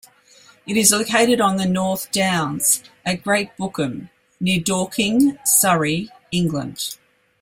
It 0.65 0.77
is 0.77 0.91
located 0.91 1.39
on 1.41 1.57
the 1.57 1.67
North 1.67 2.11
Downs 2.11 2.83
at 3.05 3.21
Great 3.21 3.55
Bookham, 3.55 4.09
near 4.39 4.59
Dorking, 4.59 5.37
Surrey, 5.45 6.09
England. 6.31 6.97